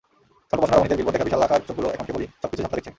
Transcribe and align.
স্বল্পবসনা 0.49 0.75
রমণীদের 0.75 0.97
billboard 0.99 1.15
দেখা 1.17 1.27
বিশাল 1.27 1.41
আকার 1.45 1.65
চোখগুলো 1.67 1.87
এখন 1.95 2.05
কেবলই 2.07 2.27
সবকিছু 2.41 2.61
ঝাপসা 2.63 2.71
দেখছে। 2.77 2.89